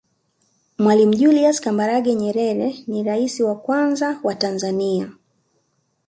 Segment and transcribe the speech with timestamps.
[0.77, 5.11] mwalimu julias kambarage nyerere ni raisi wa kwanza wa tanzania